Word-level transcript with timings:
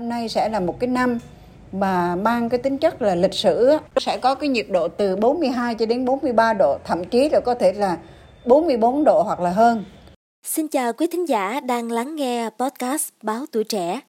Năm 0.00 0.08
nay 0.08 0.28
sẽ 0.28 0.48
là 0.48 0.60
một 0.60 0.80
cái 0.80 0.88
năm 0.88 1.18
mà 1.72 2.16
mang 2.16 2.48
cái 2.48 2.58
tính 2.58 2.78
chất 2.78 3.02
là 3.02 3.14
lịch 3.14 3.34
sử 3.34 3.76
sẽ 3.96 4.18
có 4.18 4.34
cái 4.34 4.48
nhiệt 4.48 4.66
độ 4.70 4.88
từ 4.88 5.16
42 5.16 5.74
cho 5.74 5.86
đến 5.86 6.04
43 6.04 6.52
độ, 6.52 6.78
thậm 6.84 7.04
chí 7.04 7.28
là 7.28 7.40
có 7.40 7.54
thể 7.54 7.72
là 7.72 7.98
44 8.46 9.04
độ 9.04 9.22
hoặc 9.22 9.40
là 9.40 9.50
hơn. 9.50 9.84
Xin 10.46 10.68
chào 10.68 10.92
quý 10.92 11.06
thính 11.12 11.28
giả 11.28 11.60
đang 11.60 11.92
lắng 11.92 12.16
nghe 12.16 12.50
podcast 12.58 13.08
Báo 13.22 13.44
Tuổi 13.52 13.64
Trẻ. 13.64 14.00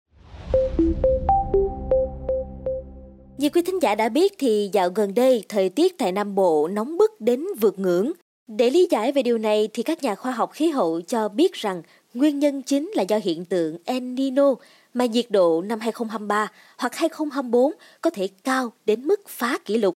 Như 3.38 3.50
quý 3.50 3.62
thính 3.62 3.82
giả 3.82 3.96
đã 3.96 4.10
biết 4.10 4.34
thì 4.40 4.70
dạo 4.74 4.90
gần 4.90 5.14
đây 5.14 5.44
thời 5.50 5.70
tiết 5.70 5.98
tại 5.98 6.12
Nam 6.12 6.36
Bộ 6.36 6.68
nóng 6.68 6.98
bức 6.98 7.22
đến 7.22 7.46
vượt 7.62 7.80
ngưỡng. 7.80 8.12
Để 8.48 8.70
lý 8.70 8.88
giải 8.92 9.12
về 9.12 9.24
điều 9.24 9.38
này 9.38 9.70
thì 9.74 9.84
các 9.84 10.04
nhà 10.04 10.16
khoa 10.16 10.32
học 10.32 10.52
khí 10.52 10.70
hậu 10.70 11.02
cho 11.02 11.30
biết 11.30 11.54
rằng 11.54 11.82
nguyên 12.14 12.40
nhân 12.40 12.62
chính 12.62 12.92
là 12.96 13.04
do 13.04 13.20
hiện 13.24 13.46
tượng 13.46 13.78
El 13.86 14.04
Nino 14.04 14.56
mà 14.94 15.06
nhiệt 15.06 15.32
độ 15.32 15.62
năm 15.62 15.80
2023 15.80 16.52
hoặc 16.78 16.96
2024 16.96 17.72
có 18.02 18.10
thể 18.10 18.28
cao 18.44 18.72
đến 18.86 19.08
mức 19.08 19.22
phá 19.28 19.58
kỷ 19.66 19.78
lục. 19.78 19.94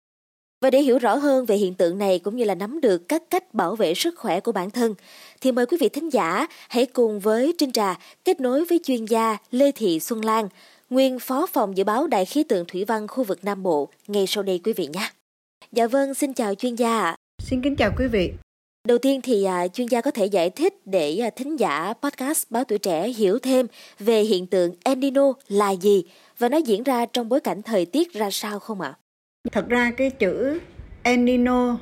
Và 0.61 0.69
để 0.69 0.81
hiểu 0.81 0.99
rõ 0.99 1.15
hơn 1.15 1.45
về 1.45 1.55
hiện 1.55 1.73
tượng 1.73 1.97
này 1.97 2.19
cũng 2.19 2.35
như 2.35 2.43
là 2.43 2.55
nắm 2.55 2.81
được 2.81 3.07
các 3.07 3.23
cách 3.29 3.53
bảo 3.53 3.75
vệ 3.75 3.93
sức 3.93 4.15
khỏe 4.17 4.39
của 4.39 4.51
bản 4.51 4.71
thân, 4.71 4.95
thì 5.41 5.51
mời 5.51 5.65
quý 5.65 5.77
vị 5.79 5.89
thính 5.89 6.13
giả 6.13 6.47
hãy 6.69 6.85
cùng 6.85 7.19
với 7.19 7.53
Trinh 7.57 7.71
Trà 7.71 7.99
kết 8.25 8.39
nối 8.41 8.65
với 8.65 8.79
chuyên 8.83 9.05
gia 9.05 9.37
Lê 9.51 9.71
Thị 9.71 9.99
Xuân 9.99 10.25
Lan, 10.25 10.49
nguyên 10.89 11.19
Phó 11.19 11.45
phòng 11.45 11.77
dự 11.77 11.83
báo 11.83 12.07
Đại 12.07 12.25
khí 12.25 12.43
tượng 12.43 12.65
Thủy 12.67 12.85
văn 12.85 13.07
khu 13.07 13.23
vực 13.23 13.39
Nam 13.43 13.63
Bộ, 13.63 13.89
ngay 14.07 14.25
sau 14.27 14.43
đây 14.43 14.61
quý 14.63 14.73
vị 14.73 14.87
nhé. 14.93 15.11
Dạ 15.71 15.87
vâng, 15.87 16.13
xin 16.13 16.33
chào 16.33 16.55
chuyên 16.55 16.75
gia 16.75 16.99
ạ. 16.99 17.15
Xin 17.41 17.61
kính 17.61 17.75
chào 17.75 17.91
quý 17.97 18.07
vị. 18.07 18.31
Đầu 18.87 18.97
tiên 18.97 19.21
thì 19.23 19.43
à, 19.43 19.67
chuyên 19.67 19.87
gia 19.87 20.01
có 20.01 20.11
thể 20.11 20.25
giải 20.25 20.49
thích 20.49 20.73
để 20.85 21.17
à, 21.17 21.29
thính 21.35 21.59
giả 21.59 21.93
podcast 22.01 22.43
Báo 22.49 22.63
Tuổi 22.63 22.77
Trẻ 22.77 23.07
hiểu 23.07 23.39
thêm 23.39 23.67
về 23.99 24.21
hiện 24.21 24.47
tượng 24.47 24.75
El 24.83 24.97
Nino 24.97 25.33
là 25.47 25.71
gì 25.71 26.03
và 26.39 26.49
nó 26.49 26.57
diễn 26.57 26.83
ra 26.83 27.05
trong 27.05 27.29
bối 27.29 27.39
cảnh 27.39 27.61
thời 27.61 27.85
tiết 27.85 28.13
ra 28.13 28.29
sao 28.31 28.59
không 28.59 28.81
ạ? 28.81 28.93
Thật 29.51 29.69
ra 29.69 29.91
cái 29.97 30.09
chữ 30.09 30.59
El 31.03 31.19
Nino 31.19 31.77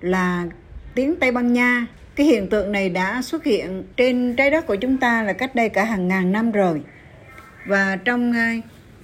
là 0.00 0.46
tiếng 0.94 1.16
Tây 1.20 1.32
Ban 1.32 1.52
Nha. 1.52 1.86
Cái 2.16 2.26
hiện 2.26 2.48
tượng 2.48 2.72
này 2.72 2.88
đã 2.88 3.22
xuất 3.22 3.44
hiện 3.44 3.84
trên 3.96 4.36
trái 4.36 4.50
đất 4.50 4.66
của 4.66 4.76
chúng 4.76 4.96
ta 4.98 5.22
là 5.22 5.32
cách 5.32 5.54
đây 5.54 5.68
cả 5.68 5.84
hàng 5.84 6.08
ngàn 6.08 6.32
năm 6.32 6.52
rồi. 6.52 6.82
Và 7.66 7.96
trong 8.04 8.32
à, 8.32 8.54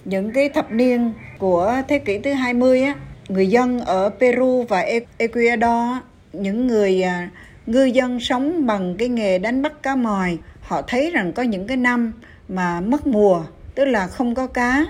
những 0.04 0.32
cái 0.32 0.48
thập 0.48 0.72
niên 0.72 1.12
của 1.38 1.82
thế 1.88 1.98
kỷ 1.98 2.18
thứ 2.18 2.32
20 2.32 2.82
á, 2.82 2.94
người 3.28 3.46
dân 3.46 3.80
ở 3.80 4.10
Peru 4.20 4.64
và 4.68 4.84
Ecuador 5.18 6.02
những 6.42 6.66
người 6.66 7.02
à, 7.02 7.30
ngư 7.66 7.84
dân 7.84 8.20
sống 8.20 8.66
bằng 8.66 8.96
cái 8.98 9.08
nghề 9.08 9.38
đánh 9.38 9.62
bắt 9.62 9.82
cá 9.82 9.96
mòi 9.96 10.38
họ 10.60 10.82
thấy 10.82 11.10
rằng 11.10 11.32
có 11.32 11.42
những 11.42 11.66
cái 11.66 11.76
năm 11.76 12.12
mà 12.48 12.80
mất 12.80 13.06
mùa 13.06 13.44
tức 13.74 13.84
là 13.84 14.06
không 14.06 14.34
có 14.34 14.46
cá. 14.46 14.86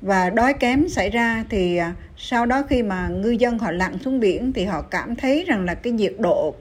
Và 0.00 0.30
đói 0.30 0.54
kém 0.54 0.88
xảy 0.88 1.10
ra 1.10 1.44
thì 1.50 1.76
à, 1.76 1.94
sau 2.16 2.46
đó 2.46 2.62
khi 2.68 2.82
mà 2.82 3.08
ngư 3.08 3.30
dân 3.30 3.58
họ 3.58 3.70
lặn 3.70 3.98
xuống 3.98 4.20
biển 4.20 4.52
thì 4.52 4.64
họ 4.64 4.82
cảm 4.82 5.16
thấy 5.16 5.44
rằng 5.48 5.64
là 5.64 5.74
cái 5.74 5.92
nhiệt 5.92 6.14
độ 6.18 6.54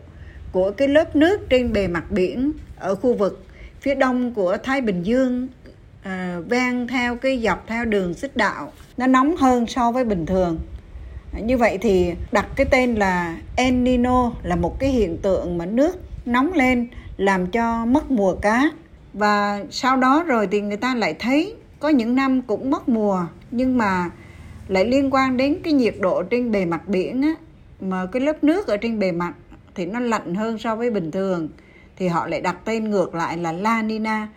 của 0.51 0.71
cái 0.71 0.87
lớp 0.87 1.15
nước 1.15 1.49
trên 1.49 1.73
bề 1.73 1.87
mặt 1.87 2.11
biển 2.11 2.51
ở 2.79 2.95
khu 2.95 3.13
vực 3.13 3.45
phía 3.81 3.95
đông 3.95 4.33
của 4.33 4.57
Thái 4.63 4.81
Bình 4.81 5.03
Dương 5.03 5.47
à, 6.03 6.39
ven 6.49 6.87
theo 6.87 7.15
cái 7.15 7.39
dọc 7.43 7.67
theo 7.67 7.85
đường 7.85 8.13
xích 8.13 8.37
đạo 8.37 8.71
nó 8.97 9.07
nóng 9.07 9.35
hơn 9.35 9.67
so 9.67 9.91
với 9.91 10.03
bình 10.03 10.25
thường 10.25 10.59
như 11.33 11.57
vậy 11.57 11.77
thì 11.81 12.13
đặt 12.31 12.47
cái 12.55 12.65
tên 12.71 12.95
là 12.95 13.37
El 13.55 13.73
Nino 13.73 14.31
là 14.43 14.55
một 14.55 14.79
cái 14.79 14.89
hiện 14.89 15.17
tượng 15.17 15.57
mà 15.57 15.65
nước 15.65 15.95
nóng 16.25 16.53
lên 16.53 16.87
làm 17.17 17.47
cho 17.47 17.85
mất 17.85 18.11
mùa 18.11 18.35
cá 18.35 18.71
và 19.13 19.63
sau 19.71 19.97
đó 19.97 20.23
rồi 20.27 20.47
thì 20.51 20.61
người 20.61 20.77
ta 20.77 20.95
lại 20.95 21.13
thấy 21.19 21.55
có 21.79 21.89
những 21.89 22.15
năm 22.15 22.41
cũng 22.41 22.71
mất 22.71 22.89
mùa 22.89 23.25
nhưng 23.51 23.77
mà 23.77 24.09
lại 24.67 24.85
liên 24.85 25.09
quan 25.13 25.37
đến 25.37 25.59
cái 25.63 25.73
nhiệt 25.73 25.95
độ 25.99 26.23
trên 26.23 26.51
bề 26.51 26.65
mặt 26.65 26.87
biển 26.87 27.21
á 27.21 27.35
mà 27.79 28.05
cái 28.11 28.21
lớp 28.21 28.43
nước 28.43 28.67
ở 28.67 28.77
trên 28.77 28.99
bề 28.99 29.11
mặt 29.11 29.33
thì 29.75 29.85
nó 29.85 29.99
lạnh 29.99 30.35
hơn 30.35 30.57
so 30.57 30.75
với 30.75 30.91
bình 30.91 31.11
thường 31.11 31.49
thì 31.95 32.07
họ 32.07 32.27
lại 32.27 32.41
đặt 32.41 32.55
tên 32.65 32.89
ngược 32.89 33.15
lại 33.15 33.37
là 33.37 33.51
La 33.51 33.81
Nina. 33.81 34.27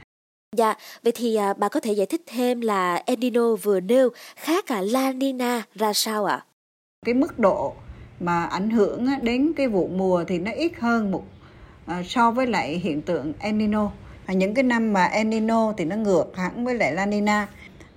Dạ, 0.57 0.75
vậy 1.03 1.13
thì 1.17 1.37
à, 1.37 1.55
bà 1.57 1.69
có 1.69 1.81
thể 1.81 1.93
giải 1.93 2.07
thích 2.07 2.23
thêm 2.27 2.61
là 2.61 3.03
El 3.07 3.19
Nino 3.19 3.55
vừa 3.55 3.81
nêu 3.81 4.09
khác 4.37 4.65
cả 4.67 4.81
La 4.81 5.13
Nina 5.13 5.63
ra 5.75 5.93
sao 5.93 6.25
ạ? 6.25 6.35
À? 6.35 6.50
Cái 7.07 7.15
mức 7.15 7.39
độ 7.39 7.75
mà 8.21 8.45
ảnh 8.45 8.71
hưởng 8.71 9.07
đến 9.23 9.53
cái 9.57 9.69
vụ 9.69 9.89
mùa 9.89 10.25
thì 10.25 10.39
nó 10.39 10.53
ít 10.53 10.73
hơn 10.79 11.11
một 11.11 11.25
à, 11.87 12.03
so 12.03 12.31
với 12.31 12.47
lại 12.47 12.79
hiện 12.79 13.03
tượng 13.03 13.33
El 13.39 13.55
Nino. 13.55 13.91
Và 14.27 14.35
những 14.35 14.55
cái 14.55 14.63
năm 14.63 14.93
mà 14.93 15.05
El 15.05 15.27
Nino 15.27 15.73
thì 15.77 15.85
nó 15.85 15.97
ngược 15.97 16.37
hẳn 16.37 16.65
với 16.65 16.75
lại 16.75 16.93
La 16.93 17.07
Nina. 17.07 17.47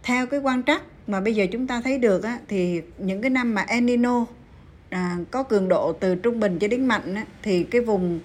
Theo 0.03 0.25
cái 0.25 0.39
quan 0.39 0.63
trắc 0.63 0.81
mà 1.07 1.21
bây 1.21 1.35
giờ 1.35 1.45
chúng 1.51 1.67
ta 1.67 1.81
thấy 1.83 1.97
được 1.97 2.23
á, 2.23 2.39
thì 2.47 2.81
những 2.97 3.21
cái 3.21 3.29
năm 3.29 3.53
mà 3.53 3.61
El 3.61 3.83
Nino 3.83 4.25
à, 4.89 5.17
có 5.31 5.43
cường 5.43 5.69
độ 5.69 5.93
từ 5.93 6.15
trung 6.15 6.39
bình 6.39 6.59
cho 6.59 6.67
đến 6.67 6.85
mạnh 6.85 7.15
á, 7.15 7.25
thì 7.41 7.63
cái 7.63 7.81
vùng 7.81 8.19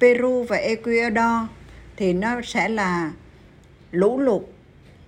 Peru 0.00 0.44
và 0.48 0.56
Ecuador 0.56 1.48
thì 1.96 2.12
nó 2.12 2.40
sẽ 2.44 2.68
là 2.68 3.12
lũ 3.90 4.18
lụt 4.18 4.42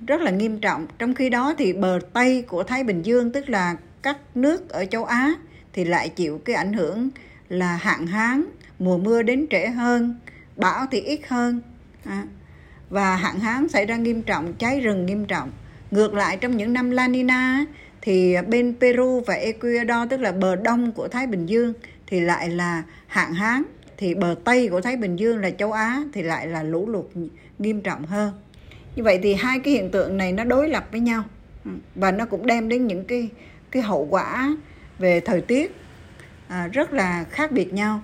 rất 0.06 0.20
là 0.20 0.30
nghiêm 0.30 0.58
trọng. 0.58 0.86
Trong 0.98 1.14
khi 1.14 1.30
đó 1.30 1.54
thì 1.58 1.72
bờ 1.72 1.98
tây 2.12 2.44
của 2.48 2.62
Thái 2.62 2.84
Bình 2.84 3.02
Dương 3.02 3.32
tức 3.32 3.48
là 3.48 3.76
các 4.02 4.16
nước 4.34 4.68
ở 4.68 4.84
châu 4.84 5.04
Á 5.04 5.34
thì 5.72 5.84
lại 5.84 6.08
chịu 6.08 6.40
cái 6.44 6.56
ảnh 6.56 6.72
hưởng 6.72 7.10
là 7.48 7.76
hạn 7.76 8.06
hán, 8.06 8.44
mùa 8.78 8.98
mưa 8.98 9.22
đến 9.22 9.46
trễ 9.50 9.66
hơn, 9.66 10.18
bão 10.56 10.86
thì 10.90 11.00
ít 11.00 11.20
hơn. 11.28 11.60
À, 12.04 12.24
và 12.90 13.16
hạn 13.16 13.40
hán 13.40 13.68
xảy 13.68 13.86
ra 13.86 13.96
nghiêm 13.96 14.22
trọng, 14.22 14.54
cháy 14.54 14.80
rừng 14.80 15.06
nghiêm 15.06 15.24
trọng. 15.24 15.50
Ngược 15.90 16.14
lại 16.14 16.36
trong 16.36 16.56
những 16.56 16.72
năm 16.72 16.90
La 16.90 17.08
Nina 17.08 17.64
thì 18.00 18.36
bên 18.48 18.74
Peru 18.80 19.22
và 19.26 19.34
Ecuador 19.34 20.10
tức 20.10 20.20
là 20.20 20.32
bờ 20.32 20.56
đông 20.56 20.92
của 20.92 21.08
Thái 21.08 21.26
Bình 21.26 21.46
Dương 21.46 21.72
thì 22.06 22.20
lại 22.20 22.48
là 22.48 22.82
hạn 23.06 23.34
hán 23.34 23.62
thì 23.96 24.14
bờ 24.14 24.34
tây 24.44 24.68
của 24.68 24.80
Thái 24.80 24.96
Bình 24.96 25.16
Dương 25.16 25.38
là 25.38 25.50
châu 25.50 25.72
Á 25.72 26.02
thì 26.12 26.22
lại 26.22 26.46
là 26.46 26.62
lũ 26.62 26.88
lụt 26.88 27.06
nghiêm 27.58 27.80
trọng 27.80 28.06
hơn. 28.06 28.32
Như 28.96 29.02
vậy 29.02 29.20
thì 29.22 29.34
hai 29.34 29.58
cái 29.58 29.74
hiện 29.74 29.90
tượng 29.90 30.16
này 30.16 30.32
nó 30.32 30.44
đối 30.44 30.68
lập 30.68 30.88
với 30.90 31.00
nhau 31.00 31.24
ừ, 31.64 31.70
và 31.94 32.10
nó 32.10 32.26
cũng 32.26 32.46
đem 32.46 32.68
đến 32.68 32.86
những 32.86 33.04
cái 33.04 33.28
cái 33.72 33.82
hậu 33.82 34.06
quả 34.10 34.56
về 34.98 35.20
thời 35.20 35.40
tiết 35.40 35.76
à, 36.48 36.68
rất 36.72 36.92
là 36.92 37.24
khác 37.30 37.52
biệt 37.52 37.72
nhau. 37.72 38.02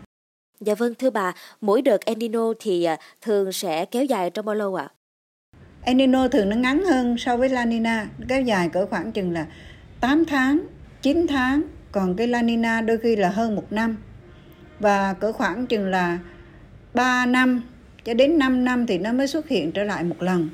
Dạ 0.60 0.74
vâng 0.74 0.94
thưa 0.94 1.10
bà, 1.10 1.32
mỗi 1.60 1.82
đợt 1.82 2.04
El 2.04 2.16
Nino 2.16 2.52
thì 2.60 2.84
à, 2.84 2.96
thường 3.20 3.52
sẽ 3.52 3.84
kéo 3.84 4.04
dài 4.04 4.30
trong 4.30 4.44
bao 4.44 4.54
lâu 4.54 4.74
ạ? 4.74 4.88
À? 4.90 4.94
El 5.82 5.96
Nino 5.96 6.28
thường 6.28 6.48
nó 6.48 6.56
ngắn 6.56 6.84
hơn 6.84 7.18
so 7.18 7.36
với 7.36 7.48
La 7.48 7.64
Nina, 7.64 8.06
kéo 8.28 8.42
dài 8.42 8.68
cỡ 8.68 8.86
khoảng 8.86 9.12
chừng 9.12 9.32
là 9.32 9.46
8 10.00 10.24
tháng, 10.24 10.60
9 11.02 11.26
tháng, 11.28 11.62
còn 11.92 12.16
cái 12.16 12.26
La 12.26 12.42
Nina 12.42 12.80
đôi 12.80 12.98
khi 12.98 13.16
là 13.16 13.28
hơn 13.28 13.56
một 13.56 13.72
năm. 13.72 13.96
Và 14.80 15.14
cỡ 15.14 15.32
khoảng 15.32 15.66
chừng 15.66 15.86
là 15.86 16.18
3 16.94 17.26
năm 17.26 17.62
cho 18.04 18.14
đến 18.14 18.38
5 18.38 18.64
năm 18.64 18.86
thì 18.86 18.98
nó 18.98 19.12
mới 19.12 19.26
xuất 19.26 19.48
hiện 19.48 19.72
trở 19.72 19.84
lại 19.84 20.04
một 20.04 20.22
lần. 20.22 20.48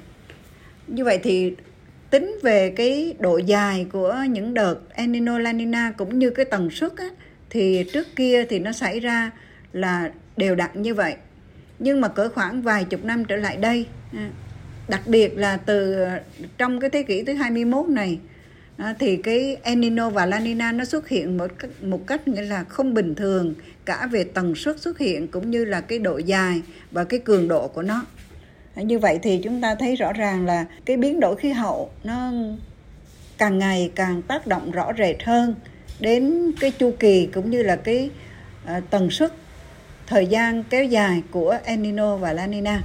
Như 0.87 1.05
vậy 1.05 1.19
thì 1.23 1.55
tính 2.15 2.39
về 2.43 2.71
cái 2.71 3.15
độ 3.19 3.39
dài 3.39 3.87
của 3.93 4.17
những 4.31 4.55
đợt 4.55 4.77
El 4.95 5.09
Nino 5.09 5.39
La 5.39 5.53
Nina 5.53 5.93
cũng 5.97 6.19
như 6.19 6.31
cái 6.31 6.45
tần 6.45 6.71
suất 6.71 6.97
á, 6.97 7.09
thì 7.51 7.85
trước 7.93 8.07
kia 8.17 8.45
thì 8.49 8.59
nó 8.59 8.73
xảy 8.73 9.01
ra 9.01 9.31
là 9.73 10.11
đều 10.37 10.55
đặn 10.55 10.83
như 10.83 10.95
vậy. 10.95 11.17
Nhưng 11.79 12.01
mà 12.01 12.09
cỡ 12.09 12.29
khoảng 12.29 12.63
vài 12.63 12.85
chục 12.85 13.05
năm 13.05 13.25
trở 13.25 13.37
lại 13.37 13.57
đây 13.57 13.87
à, 14.13 14.31
đặc 14.89 15.01
biệt 15.07 15.39
là 15.39 15.57
từ 15.57 16.05
trong 16.59 16.81
cái 16.81 16.91
thế 16.91 17.03
kỷ 17.03 17.23
thứ 17.23 17.33
21 17.33 17.89
này 17.89 18.19
à, 18.77 18.95
thì 18.99 19.17
cái 19.17 19.57
El 19.63 19.79
Nino 19.79 20.11
và 20.11 20.27
La 20.27 20.41
Nina 20.41 20.73
nó 20.73 20.85
xuất 20.85 21.09
hiện 21.09 21.37
một 21.37 21.59
cách, 21.59 21.71
một 21.83 22.07
cách 22.07 22.29
nghĩa 22.29 22.43
là 22.43 22.65
không 22.65 22.95
bình 22.95 23.15
thường 23.15 23.55
cả 23.85 24.09
về 24.13 24.25
tần 24.25 24.55
suất 24.55 24.81
xuất 24.81 24.99
hiện 24.99 25.29
cũng 25.29 25.51
như 25.51 25.65
là 25.65 25.81
cái 25.81 25.99
độ 25.99 26.19
dài 26.19 26.63
và 26.91 27.05
cái 27.05 27.21
cường 27.21 27.49
độ 27.49 27.69
của 27.69 27.83
nó 27.83 28.07
như 28.83 28.99
vậy 28.99 29.19
thì 29.23 29.41
chúng 29.45 29.61
ta 29.61 29.75
thấy 29.75 29.97
rõ 29.97 30.13
ràng 30.13 30.47
là 30.47 30.65
cái 30.85 30.97
biến 30.97 31.21
đổi 31.21 31.37
khí 31.37 31.51
hậu 31.51 31.91
nó 32.05 32.33
càng 33.39 33.59
ngày 33.59 33.91
càng 33.95 34.23
tác 34.23 34.47
động 34.47 34.71
rõ 34.71 34.93
rệt 34.99 35.23
hơn 35.23 35.55
đến 36.01 36.53
cái 36.61 36.71
chu 36.71 36.95
kỳ 37.01 37.29
cũng 37.35 37.51
như 37.51 37.63
là 37.63 37.77
cái 37.77 38.11
uh, 38.65 38.85
tần 38.91 39.11
suất 39.11 39.33
thời 40.07 40.27
gian 40.27 40.65
kéo 40.71 40.85
dài 40.85 41.23
của 41.31 41.59
El 41.65 41.79
Nino 41.79 42.17
và 42.17 42.33
La 42.33 42.47
Nina. 42.47 42.83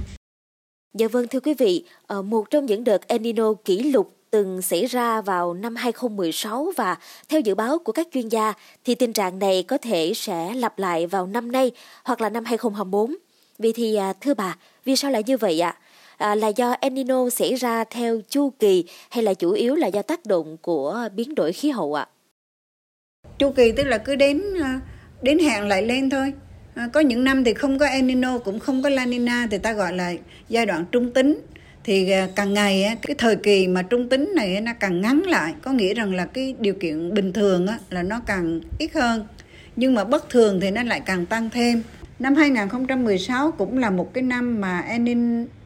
Dạ 0.94 1.08
vâng 1.08 1.28
thưa 1.28 1.40
quý 1.40 1.54
vị, 1.54 1.84
ờ, 2.06 2.22
một 2.22 2.50
trong 2.50 2.66
những 2.66 2.84
đợt 2.84 3.08
El 3.08 3.20
Nino 3.20 3.52
kỷ 3.64 3.82
lục 3.82 4.16
từng 4.30 4.62
xảy 4.62 4.86
ra 4.86 5.20
vào 5.20 5.54
năm 5.54 5.76
2016 5.76 6.72
và 6.76 6.96
theo 7.28 7.40
dự 7.40 7.54
báo 7.54 7.78
của 7.78 7.92
các 7.92 8.08
chuyên 8.12 8.28
gia 8.28 8.52
thì 8.84 8.94
tình 8.94 9.12
trạng 9.12 9.38
này 9.38 9.62
có 9.62 9.78
thể 9.78 10.12
sẽ 10.14 10.54
lặp 10.54 10.78
lại 10.78 11.06
vào 11.06 11.26
năm 11.26 11.52
nay 11.52 11.70
hoặc 12.04 12.20
là 12.20 12.28
năm 12.28 12.44
2024. 12.44 13.16
Vì 13.58 13.72
thì 13.72 13.96
à, 13.96 14.12
thưa 14.20 14.34
bà, 14.34 14.56
vì 14.84 14.96
sao 14.96 15.10
lại 15.10 15.22
như 15.26 15.36
vậy 15.36 15.60
ạ? 15.60 15.76
À, 15.78 15.80
À, 16.20 16.34
là 16.34 16.48
do 16.48 16.76
El 16.80 16.92
Nino 16.92 17.30
xảy 17.30 17.54
ra 17.54 17.84
theo 17.84 18.20
chu 18.28 18.52
kỳ 18.58 18.84
hay 19.10 19.24
là 19.24 19.34
chủ 19.34 19.50
yếu 19.52 19.74
là 19.74 19.86
do 19.86 20.02
tác 20.02 20.26
động 20.26 20.56
của 20.62 21.08
biến 21.16 21.34
đổi 21.34 21.52
khí 21.52 21.70
hậu 21.70 21.94
ạ? 21.94 22.06
Chu 23.38 23.50
kỳ 23.50 23.72
tức 23.72 23.84
là 23.84 23.98
cứ 23.98 24.16
đến 24.16 24.42
à, 24.62 24.80
đến 25.22 25.38
hạn 25.38 25.68
lại 25.68 25.82
lên 25.82 26.10
thôi. 26.10 26.32
À, 26.74 26.88
có 26.92 27.00
những 27.00 27.24
năm 27.24 27.44
thì 27.44 27.54
không 27.54 27.78
có 27.78 27.86
El 27.86 28.02
Nino 28.02 28.38
cũng 28.38 28.58
không 28.58 28.82
có 28.82 28.88
La 28.88 29.06
Nina 29.06 29.46
thì 29.50 29.58
ta 29.58 29.72
gọi 29.72 29.92
là 29.92 30.12
giai 30.48 30.66
đoạn 30.66 30.84
trung 30.92 31.12
tính. 31.12 31.40
thì 31.84 32.10
à, 32.10 32.28
càng 32.36 32.54
ngày 32.54 32.96
cái 33.02 33.14
thời 33.18 33.36
kỳ 33.36 33.68
mà 33.68 33.82
trung 33.82 34.08
tính 34.08 34.32
này 34.36 34.60
nó 34.60 34.72
càng 34.80 35.00
ngắn 35.00 35.22
lại 35.26 35.54
có 35.62 35.72
nghĩa 35.72 35.94
rằng 35.94 36.14
là 36.14 36.26
cái 36.26 36.54
điều 36.58 36.74
kiện 36.74 37.14
bình 37.14 37.32
thường 37.32 37.66
là 37.90 38.02
nó 38.02 38.20
càng 38.26 38.60
ít 38.78 38.92
hơn 38.94 39.26
nhưng 39.76 39.94
mà 39.94 40.04
bất 40.04 40.28
thường 40.30 40.60
thì 40.60 40.70
nó 40.70 40.82
lại 40.82 41.00
càng 41.00 41.26
tăng 41.26 41.50
thêm 41.50 41.82
năm 42.20 42.34
2016 42.34 43.50
cũng 43.50 43.78
là 43.78 43.90
một 43.90 44.14
cái 44.14 44.22
năm 44.22 44.60
mà 44.60 44.80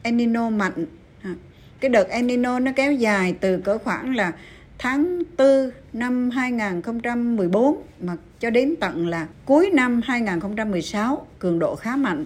El 0.03 0.11
Nino 0.11 0.49
mạnh 0.49 0.85
à, 1.21 1.35
cái 1.79 1.89
đợt 1.89 2.09
El 2.09 2.25
Nino 2.25 2.59
nó 2.59 2.71
kéo 2.75 2.93
dài 2.93 3.35
từ 3.39 3.57
cỡ 3.57 3.77
khoảng 3.77 4.15
là 4.15 4.31
tháng 4.77 5.23
4 5.37 5.71
năm 5.93 6.29
2014 6.29 7.81
mà 7.99 8.15
cho 8.39 8.49
đến 8.49 8.75
tận 8.79 9.07
là 9.07 9.27
cuối 9.45 9.69
năm 9.73 10.01
2016 10.03 11.27
cường 11.39 11.59
độ 11.59 11.75
khá 11.75 11.95
mạnh. 11.95 12.25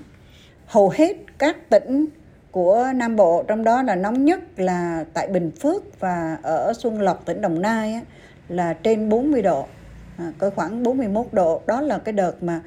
Hầu 0.66 0.90
hết 0.90 1.18
các 1.38 1.70
tỉnh 1.70 2.06
của 2.52 2.88
Nam 2.96 3.16
Bộ 3.16 3.44
trong 3.48 3.64
đó 3.64 3.82
là 3.84 3.96
nóng 3.96 4.26
nhất 4.26 4.40
là 4.58 5.06
tại 5.14 5.28
Bình 5.28 5.52
Phước 5.62 6.00
và 6.00 6.38
ở 6.44 6.74
Xuân 6.74 7.02
Lộc 7.02 7.26
tỉnh 7.26 7.42
Đồng 7.42 7.62
Nai 7.62 7.94
á, 7.94 8.02
là 8.50 8.74
trên 8.74 9.10
40 9.10 9.42
độ, 9.42 9.68
à, 10.18 10.32
cỡ 10.38 10.50
khoảng 10.50 10.84
41 10.84 11.26
độ. 11.32 11.62
Đó 11.68 11.82
là 11.82 11.98
cái 11.98 12.14
đợt 12.14 12.44
mà 12.44 12.62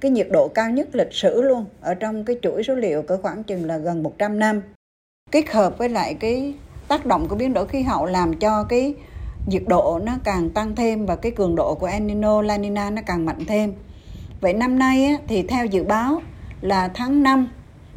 cái 0.00 0.10
nhiệt 0.10 0.28
độ 0.30 0.48
cao 0.48 0.70
nhất 0.70 0.88
lịch 0.92 1.12
sử 1.12 1.42
luôn 1.42 1.64
ở 1.80 1.94
trong 1.94 2.24
cái 2.24 2.36
chuỗi 2.42 2.62
số 2.62 2.74
liệu 2.74 3.02
cỡ 3.02 3.16
khoảng 3.16 3.44
chừng 3.44 3.66
là 3.66 3.78
gần 3.78 4.02
100 4.02 4.38
năm. 4.38 4.62
Kết 5.30 5.50
hợp 5.50 5.78
với 5.78 5.88
lại 5.88 6.14
cái 6.14 6.54
tác 6.88 7.06
động 7.06 7.28
của 7.28 7.36
biến 7.36 7.52
đổi 7.54 7.66
khí 7.66 7.82
hậu 7.82 8.06
làm 8.06 8.34
cho 8.38 8.64
cái 8.64 8.94
nhiệt 9.46 9.62
độ 9.66 10.00
nó 10.04 10.12
càng 10.24 10.50
tăng 10.50 10.74
thêm 10.74 11.06
và 11.06 11.16
cái 11.16 11.32
cường 11.32 11.56
độ 11.56 11.74
của 11.74 11.86
El 11.86 12.02
Nino, 12.02 12.42
La 12.42 12.58
Nina 12.58 12.90
nó 12.90 13.02
càng 13.06 13.26
mạnh 13.26 13.44
thêm. 13.46 13.72
Vậy 14.40 14.52
năm 14.52 14.78
nay 14.78 15.04
á, 15.04 15.16
thì 15.28 15.42
theo 15.42 15.66
dự 15.66 15.84
báo 15.84 16.22
là 16.60 16.88
tháng 16.94 17.22
5 17.22 17.48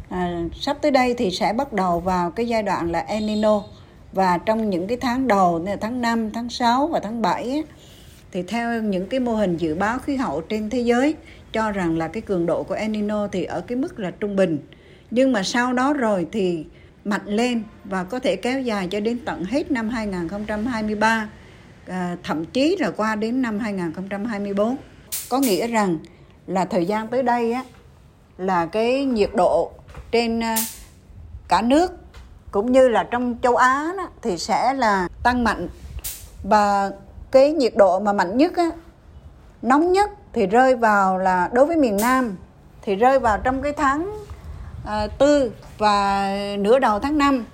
à, 0.08 0.42
sắp 0.54 0.76
tới 0.80 0.90
đây 0.90 1.14
thì 1.14 1.30
sẽ 1.30 1.52
bắt 1.52 1.72
đầu 1.72 2.00
vào 2.00 2.30
cái 2.30 2.48
giai 2.48 2.62
đoạn 2.62 2.92
là 2.92 3.00
El 3.00 3.24
Nino 3.24 3.62
và 4.12 4.38
trong 4.38 4.70
những 4.70 4.86
cái 4.86 4.96
tháng 5.00 5.28
đầu 5.28 5.58
như 5.58 5.70
là 5.70 5.76
tháng 5.80 6.00
5, 6.00 6.30
tháng 6.32 6.48
6 6.48 6.86
và 6.86 7.00
tháng 7.00 7.22
7 7.22 7.50
á, 7.50 7.60
thì 8.32 8.42
theo 8.42 8.82
những 8.82 9.06
cái 9.06 9.20
mô 9.20 9.34
hình 9.34 9.56
dự 9.56 9.74
báo 9.74 9.98
khí 9.98 10.16
hậu 10.16 10.40
trên 10.40 10.70
thế 10.70 10.80
giới 10.80 11.14
cho 11.52 11.70
rằng 11.70 11.98
là 11.98 12.08
cái 12.08 12.20
cường 12.20 12.46
độ 12.46 12.62
của 12.62 12.74
El 12.74 12.90
Nino 12.90 13.28
thì 13.28 13.44
ở 13.44 13.60
cái 13.60 13.76
mức 13.76 13.98
là 13.98 14.10
trung 14.10 14.36
bình. 14.36 14.58
Nhưng 15.10 15.32
mà 15.32 15.42
sau 15.42 15.72
đó 15.72 15.92
rồi 15.92 16.26
thì 16.32 16.64
mạnh 17.04 17.26
lên 17.26 17.62
và 17.84 18.04
có 18.04 18.18
thể 18.18 18.36
kéo 18.36 18.60
dài 18.60 18.88
cho 18.90 19.00
đến 19.00 19.18
tận 19.24 19.44
hết 19.44 19.70
năm 19.70 19.88
2023 19.88 21.28
à, 21.86 22.16
thậm 22.22 22.44
chí 22.44 22.76
là 22.80 22.90
qua 22.90 23.14
đến 23.14 23.42
năm 23.42 23.58
2024 23.58 24.76
có 25.28 25.38
nghĩa 25.38 25.66
rằng 25.66 25.98
là 26.46 26.64
thời 26.64 26.86
gian 26.86 27.08
tới 27.08 27.22
đây 27.22 27.52
á 27.52 27.64
là 28.38 28.66
cái 28.66 29.04
nhiệt 29.04 29.30
độ 29.34 29.72
trên 30.10 30.40
à, 30.40 30.56
cả 31.48 31.62
nước 31.62 31.92
cũng 32.50 32.72
như 32.72 32.88
là 32.88 33.04
trong 33.10 33.36
châu 33.42 33.56
Á 33.56 33.92
đó, 33.96 34.08
thì 34.22 34.38
sẽ 34.38 34.74
là 34.74 35.08
tăng 35.22 35.44
mạnh 35.44 35.68
và 36.42 36.90
cái 37.30 37.52
nhiệt 37.52 37.72
độ 37.76 38.00
mà 38.00 38.12
mạnh 38.12 38.36
nhất 38.36 38.56
á, 38.56 38.70
nóng 39.62 39.92
nhất 39.92 40.10
thì 40.32 40.46
rơi 40.46 40.74
vào 40.74 41.18
là 41.18 41.50
đối 41.52 41.66
với 41.66 41.76
miền 41.76 41.96
Nam 41.96 42.36
thì 42.82 42.94
rơi 42.94 43.18
vào 43.18 43.38
trong 43.38 43.62
cái 43.62 43.72
tháng 43.72 44.10
à, 44.86 45.06
tư 45.18 45.52
và 45.78 46.32
nửa 46.58 46.78
đầu 46.78 46.98
tháng 46.98 47.18
5 47.18 47.44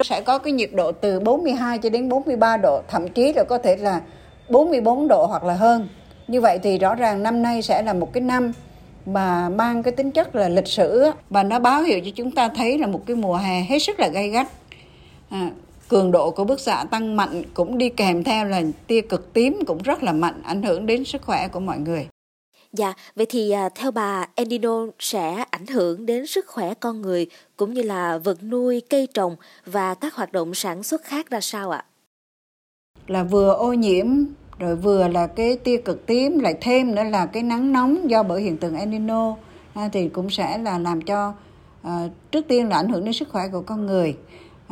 sẽ 0.00 0.20
có 0.20 0.38
cái 0.38 0.52
nhiệt 0.52 0.70
độ 0.72 0.92
từ 0.92 1.20
42 1.20 1.78
cho 1.78 1.90
đến 1.90 2.08
43 2.08 2.56
độ, 2.56 2.82
thậm 2.88 3.08
chí 3.08 3.32
là 3.32 3.44
có 3.48 3.58
thể 3.58 3.76
là 3.76 4.00
44 4.48 5.08
độ 5.08 5.26
hoặc 5.26 5.44
là 5.44 5.54
hơn. 5.54 5.88
Như 6.28 6.40
vậy 6.40 6.58
thì 6.62 6.78
rõ 6.78 6.94
ràng 6.94 7.22
năm 7.22 7.42
nay 7.42 7.62
sẽ 7.62 7.82
là 7.82 7.92
một 7.92 8.12
cái 8.12 8.20
năm 8.20 8.52
mà 9.06 9.48
mang 9.48 9.82
cái 9.82 9.92
tính 9.92 10.10
chất 10.10 10.34
là 10.34 10.48
lịch 10.48 10.68
sử 10.68 11.10
và 11.30 11.42
nó 11.42 11.58
báo 11.58 11.82
hiệu 11.82 12.00
cho 12.04 12.10
chúng 12.14 12.30
ta 12.30 12.48
thấy 12.48 12.78
là 12.78 12.86
một 12.86 13.00
cái 13.06 13.16
mùa 13.16 13.36
hè 13.36 13.60
hết 13.60 13.78
sức 13.78 14.00
là 14.00 14.08
gay 14.08 14.28
gắt. 14.28 14.48
À, 15.30 15.50
cường 15.92 16.12
độ 16.12 16.30
của 16.30 16.44
bức 16.44 16.60
xạ 16.60 16.84
tăng 16.90 17.16
mạnh 17.16 17.42
cũng 17.54 17.78
đi 17.78 17.88
kèm 17.88 18.24
theo 18.24 18.44
là 18.44 18.62
tia 18.86 19.00
cực 19.00 19.32
tím 19.32 19.58
cũng 19.66 19.78
rất 19.82 20.02
là 20.02 20.12
mạnh 20.12 20.40
ảnh 20.44 20.62
hưởng 20.62 20.86
đến 20.86 21.04
sức 21.04 21.22
khỏe 21.22 21.48
của 21.48 21.60
mọi 21.60 21.78
người. 21.78 22.08
Dạ, 22.72 22.94
vậy 23.16 23.26
thì 23.28 23.50
à, 23.50 23.68
theo 23.74 23.90
bà 23.90 24.26
El 24.34 24.48
Nino 24.48 24.86
sẽ 24.98 25.44
ảnh 25.50 25.66
hưởng 25.66 26.06
đến 26.06 26.26
sức 26.26 26.46
khỏe 26.46 26.74
con 26.74 27.02
người 27.02 27.26
cũng 27.56 27.74
như 27.74 27.82
là 27.82 28.18
vật 28.18 28.42
nuôi, 28.42 28.82
cây 28.90 29.08
trồng 29.14 29.36
và 29.66 29.94
các 29.94 30.14
hoạt 30.14 30.32
động 30.32 30.54
sản 30.54 30.82
xuất 30.82 31.04
khác 31.04 31.30
ra 31.30 31.40
sao 31.40 31.70
ạ? 31.70 31.84
Là 33.06 33.22
vừa 33.22 33.52
ô 33.52 33.72
nhiễm 33.72 34.06
rồi 34.58 34.76
vừa 34.76 35.08
là 35.08 35.26
cái 35.26 35.56
tia 35.56 35.76
cực 35.76 36.06
tím 36.06 36.38
lại 36.38 36.54
thêm 36.60 36.94
nữa 36.94 37.04
là 37.04 37.26
cái 37.26 37.42
nắng 37.42 37.72
nóng 37.72 38.10
do 38.10 38.22
bởi 38.22 38.42
hiện 38.42 38.56
tượng 38.56 38.76
El 38.76 38.88
Nino 38.88 39.36
à, 39.74 39.88
thì 39.92 40.08
cũng 40.08 40.30
sẽ 40.30 40.58
là 40.58 40.78
làm 40.78 41.02
cho 41.02 41.34
à, 41.82 42.08
trước 42.30 42.48
tiên 42.48 42.68
là 42.68 42.76
ảnh 42.76 42.88
hưởng 42.88 43.04
đến 43.04 43.12
sức 43.12 43.28
khỏe 43.28 43.48
của 43.52 43.62
con 43.62 43.86
người. 43.86 44.16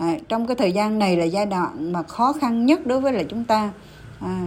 À, 0.01 0.19
trong 0.29 0.47
cái 0.47 0.57
thời 0.57 0.73
gian 0.73 0.99
này 0.99 1.17
là 1.17 1.25
giai 1.25 1.47
đoạn 1.47 1.93
mà 1.93 2.03
khó 2.03 2.33
khăn 2.33 2.67
nhất 2.67 2.87
đối 2.87 3.01
với 3.01 3.13
là 3.13 3.23
chúng 3.23 3.45
ta. 3.45 3.73
À, 4.21 4.47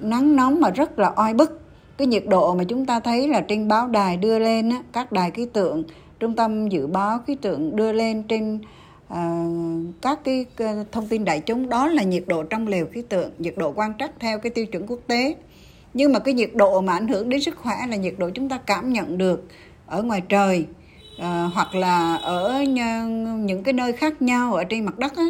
nắng 0.00 0.36
nóng 0.36 0.60
mà 0.60 0.70
rất 0.70 0.98
là 0.98 1.12
oi 1.16 1.34
bức. 1.34 1.60
Cái 1.96 2.06
nhiệt 2.06 2.24
độ 2.28 2.54
mà 2.54 2.64
chúng 2.64 2.86
ta 2.86 3.00
thấy 3.00 3.28
là 3.28 3.40
trên 3.40 3.68
báo 3.68 3.88
đài 3.88 4.16
đưa 4.16 4.38
lên 4.38 4.70
á, 4.70 4.82
các 4.92 5.12
đài 5.12 5.30
khí 5.30 5.46
tượng 5.52 5.82
trung 6.20 6.36
tâm 6.36 6.68
dự 6.68 6.86
báo 6.86 7.18
khí 7.26 7.34
tượng 7.34 7.76
đưa 7.76 7.92
lên 7.92 8.22
trên 8.22 8.58
à, 9.08 9.44
các 10.02 10.20
cái 10.24 10.46
thông 10.92 11.06
tin 11.06 11.24
đại 11.24 11.40
chúng 11.40 11.68
đó 11.68 11.86
là 11.86 12.02
nhiệt 12.02 12.24
độ 12.26 12.42
trong 12.42 12.68
lều 12.68 12.86
khí 12.92 13.02
tượng 13.02 13.30
nhiệt 13.38 13.54
độ 13.56 13.72
quan 13.72 13.92
trắc 13.98 14.10
theo 14.20 14.38
cái 14.38 14.50
tiêu 14.50 14.66
chuẩn 14.66 14.86
quốc 14.86 15.00
tế. 15.06 15.34
Nhưng 15.94 16.12
mà 16.12 16.18
cái 16.18 16.34
nhiệt 16.34 16.50
độ 16.54 16.80
mà 16.80 16.92
ảnh 16.92 17.08
hưởng 17.08 17.28
đến 17.28 17.40
sức 17.40 17.56
khỏe 17.56 17.76
là 17.88 17.96
nhiệt 17.96 18.14
độ 18.18 18.30
chúng 18.34 18.48
ta 18.48 18.58
cảm 18.66 18.92
nhận 18.92 19.18
được 19.18 19.44
ở 19.86 20.02
ngoài 20.02 20.22
trời 20.28 20.66
uh, 21.18 21.54
hoặc 21.54 21.74
là 21.74 22.16
ở 22.16 22.62
những 23.38 23.62
cái 23.62 23.74
nơi 23.74 23.92
khác 23.92 24.22
nhau 24.22 24.54
ở 24.54 24.64
trên 24.64 24.84
mặt 24.84 24.98
đất 24.98 25.16
á, 25.16 25.24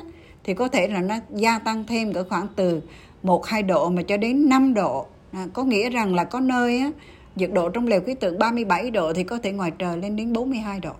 thì 0.44 0.54
có 0.54 0.68
thể 0.68 0.88
là 0.88 1.00
nó 1.00 1.14
gia 1.30 1.58
tăng 1.58 1.84
thêm 1.86 2.12
cỡ 2.12 2.24
khoảng 2.24 2.46
từ 2.56 2.80
một 3.22 3.46
hai 3.46 3.62
độ 3.62 3.90
mà 3.90 4.02
cho 4.02 4.16
đến 4.16 4.48
5 4.48 4.74
độ 4.74 5.06
à, 5.32 5.46
có 5.52 5.64
nghĩa 5.64 5.90
rằng 5.90 6.14
là 6.14 6.24
có 6.24 6.40
nơi 6.40 6.78
á, 6.78 6.90
nhiệt 7.36 7.50
độ 7.52 7.68
trong 7.68 7.86
lều 7.86 8.00
khí 8.00 8.14
tượng 8.14 8.38
37 8.38 8.90
độ 8.90 9.12
thì 9.12 9.24
có 9.24 9.38
thể 9.42 9.52
ngoài 9.52 9.72
trời 9.78 9.96
lên 9.96 10.16
đến 10.16 10.32
42 10.32 10.80
độ 10.80 10.92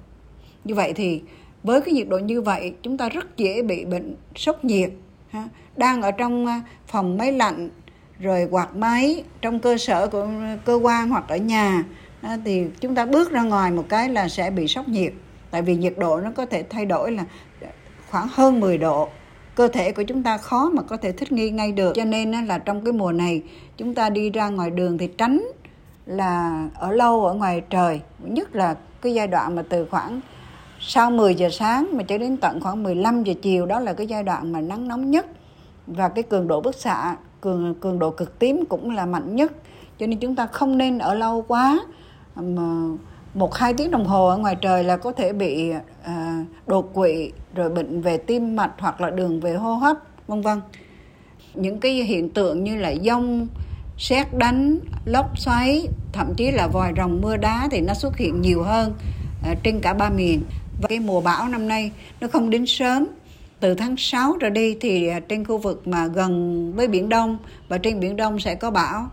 như 0.64 0.74
vậy 0.74 0.92
thì 0.92 1.22
với 1.62 1.80
cái 1.80 1.94
nhiệt 1.94 2.08
độ 2.08 2.18
như 2.18 2.42
vậy 2.42 2.74
chúng 2.82 2.96
ta 2.96 3.08
rất 3.08 3.36
dễ 3.36 3.62
bị 3.62 3.84
bệnh 3.84 4.16
sốc 4.36 4.64
nhiệt 4.64 4.90
ha. 5.30 5.48
đang 5.76 6.02
ở 6.02 6.10
trong 6.10 6.46
à, 6.46 6.62
phòng 6.86 7.18
máy 7.18 7.32
lạnh 7.32 7.70
rồi 8.20 8.48
quạt 8.50 8.76
máy 8.76 9.24
trong 9.40 9.60
cơ 9.60 9.78
sở 9.78 10.06
của 10.06 10.28
cơ 10.64 10.74
quan 10.74 11.08
hoặc 11.08 11.24
ở 11.28 11.36
nhà 11.36 11.84
thì 12.44 12.66
chúng 12.80 12.94
ta 12.94 13.06
bước 13.06 13.30
ra 13.30 13.42
ngoài 13.42 13.70
một 13.70 13.84
cái 13.88 14.08
là 14.08 14.28
sẽ 14.28 14.50
bị 14.50 14.68
sốc 14.68 14.88
nhiệt. 14.88 15.12
Tại 15.50 15.62
vì 15.62 15.76
nhiệt 15.76 15.94
độ 15.96 16.20
nó 16.20 16.30
có 16.36 16.46
thể 16.46 16.62
thay 16.62 16.86
đổi 16.86 17.12
là 17.12 17.24
khoảng 18.10 18.28
hơn 18.32 18.60
10 18.60 18.78
độ. 18.78 19.08
Cơ 19.54 19.68
thể 19.68 19.92
của 19.92 20.02
chúng 20.02 20.22
ta 20.22 20.38
khó 20.38 20.70
mà 20.74 20.82
có 20.82 20.96
thể 20.96 21.12
thích 21.12 21.32
nghi 21.32 21.50
ngay 21.50 21.72
được. 21.72 21.92
Cho 21.94 22.04
nên 22.04 22.46
là 22.46 22.58
trong 22.58 22.84
cái 22.84 22.92
mùa 22.92 23.12
này, 23.12 23.42
chúng 23.76 23.94
ta 23.94 24.10
đi 24.10 24.30
ra 24.30 24.48
ngoài 24.48 24.70
đường 24.70 24.98
thì 24.98 25.06
tránh 25.06 25.42
là 26.06 26.64
ở 26.74 26.92
lâu 26.92 27.26
ở 27.26 27.34
ngoài 27.34 27.62
trời. 27.70 28.00
Nhất 28.18 28.56
là 28.56 28.76
cái 29.02 29.14
giai 29.14 29.26
đoạn 29.26 29.56
mà 29.56 29.62
từ 29.68 29.86
khoảng 29.90 30.20
sau 30.80 31.10
10 31.10 31.34
giờ 31.34 31.48
sáng 31.52 31.88
mà 31.92 32.02
cho 32.02 32.18
đến 32.18 32.36
tận 32.36 32.60
khoảng 32.60 32.82
15 32.82 33.24
giờ 33.24 33.34
chiều, 33.42 33.66
đó 33.66 33.80
là 33.80 33.92
cái 33.92 34.06
giai 34.06 34.22
đoạn 34.22 34.52
mà 34.52 34.60
nắng 34.60 34.88
nóng 34.88 35.10
nhất. 35.10 35.26
Và 35.86 36.08
cái 36.08 36.22
cường 36.22 36.48
độ 36.48 36.60
bức 36.60 36.74
xạ, 36.74 37.16
cường 37.40 37.74
cường 37.74 37.98
độ 37.98 38.10
cực 38.10 38.38
tím 38.38 38.64
cũng 38.68 38.90
là 38.90 39.06
mạnh 39.06 39.36
nhất. 39.36 39.52
Cho 39.98 40.06
nên 40.06 40.18
chúng 40.18 40.34
ta 40.34 40.46
không 40.46 40.78
nên 40.78 40.98
ở 40.98 41.14
lâu 41.14 41.44
quá 41.48 41.80
một 43.34 43.54
hai 43.54 43.74
tiếng 43.74 43.90
đồng 43.90 44.06
hồ 44.06 44.26
ở 44.26 44.36
ngoài 44.36 44.56
trời 44.60 44.84
là 44.84 44.96
có 44.96 45.12
thể 45.12 45.32
bị 45.32 45.70
à, 46.02 46.44
đột 46.66 46.94
quỵ 46.94 47.32
rồi 47.54 47.70
bệnh 47.70 48.00
về 48.00 48.16
tim 48.16 48.56
mạch 48.56 48.72
hoặc 48.78 49.00
là 49.00 49.10
đường 49.10 49.40
về 49.40 49.54
hô 49.54 49.74
hấp 49.74 49.96
vân 50.26 50.40
vân. 50.40 50.60
Những 51.54 51.80
cái 51.80 51.92
hiện 51.92 52.30
tượng 52.30 52.64
như 52.64 52.76
là 52.76 52.94
dông 53.02 53.48
xét 53.98 54.34
đánh 54.34 54.78
lốc 55.04 55.38
xoáy 55.38 55.88
thậm 56.12 56.34
chí 56.36 56.50
là 56.50 56.68
vòi 56.68 56.92
rồng 56.96 57.20
mưa 57.20 57.36
đá 57.36 57.68
thì 57.70 57.80
nó 57.80 57.94
xuất 57.94 58.16
hiện 58.16 58.40
nhiều 58.40 58.62
hơn 58.62 58.94
à, 59.44 59.54
trên 59.62 59.80
cả 59.80 59.94
ba 59.94 60.10
miền. 60.10 60.42
Và 60.82 60.88
cái 60.88 61.00
mùa 61.00 61.20
bão 61.20 61.48
năm 61.48 61.68
nay 61.68 61.92
nó 62.20 62.28
không 62.28 62.50
đến 62.50 62.66
sớm. 62.66 63.06
Từ 63.60 63.74
tháng 63.74 63.96
6 63.96 64.36
trở 64.40 64.50
đi 64.50 64.76
thì 64.80 65.08
à, 65.08 65.20
trên 65.20 65.44
khu 65.44 65.58
vực 65.58 65.88
mà 65.88 66.06
gần 66.06 66.72
với 66.76 66.88
biển 66.88 67.08
Đông 67.08 67.38
và 67.68 67.78
trên 67.78 68.00
biển 68.00 68.16
Đông 68.16 68.38
sẽ 68.38 68.54
có 68.54 68.70
bão 68.70 69.10